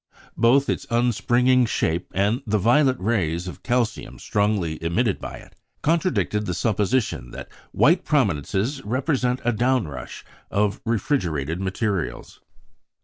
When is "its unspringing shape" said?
0.67-2.11